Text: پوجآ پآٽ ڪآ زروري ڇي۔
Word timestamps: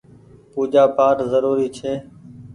پوجآ 0.51 0.83
پآٽ 0.95 1.17
ڪآ 1.19 1.25
زروري 1.31 1.67
ڇي۔ 1.77 1.93